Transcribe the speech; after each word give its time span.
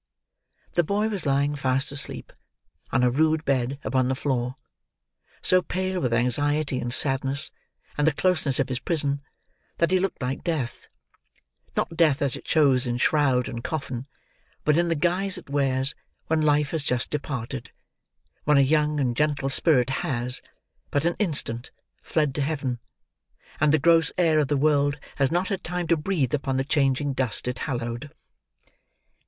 The 0.73 0.83
boy 0.83 1.09
was 1.09 1.27
lying, 1.27 1.55
fast 1.55 1.91
asleep, 1.91 2.33
on 2.91 3.03
a 3.03 3.11
rude 3.11 3.45
bed 3.45 3.77
upon 3.83 4.07
the 4.07 4.15
floor; 4.15 4.55
so 5.43 5.61
pale 5.61 6.01
with 6.01 6.11
anxiety, 6.11 6.79
and 6.79 6.91
sadness, 6.91 7.51
and 7.99 8.07
the 8.07 8.11
closeness 8.11 8.59
of 8.59 8.69
his 8.69 8.79
prison, 8.79 9.21
that 9.77 9.91
he 9.91 9.99
looked 9.99 10.19
like 10.19 10.43
death; 10.43 10.87
not 11.77 11.95
death 11.95 12.19
as 12.23 12.35
it 12.35 12.47
shows 12.47 12.87
in 12.87 12.97
shroud 12.97 13.47
and 13.47 13.63
coffin, 13.63 14.07
but 14.63 14.75
in 14.75 14.87
the 14.87 14.95
guise 14.95 15.37
it 15.37 15.51
wears 15.51 15.93
when 16.25 16.41
life 16.41 16.71
has 16.71 16.83
just 16.83 17.11
departed; 17.11 17.69
when 18.43 18.57
a 18.57 18.61
young 18.61 18.99
and 18.99 19.15
gentle 19.15 19.49
spirit 19.49 19.91
has, 20.01 20.41
but 20.89 21.05
an 21.05 21.15
instant, 21.19 21.69
fled 22.01 22.33
to 22.33 22.41
Heaven, 22.41 22.79
and 23.59 23.71
the 23.71 23.77
gross 23.77 24.11
air 24.17 24.39
of 24.39 24.47
the 24.47 24.57
world 24.57 24.97
has 25.17 25.29
not 25.31 25.49
had 25.49 25.63
time 25.63 25.85
to 25.89 25.95
breathe 25.95 26.33
upon 26.33 26.57
the 26.57 26.63
changing 26.65 27.13
dust 27.13 27.47
it 27.47 27.59
hallowed. 27.59 28.09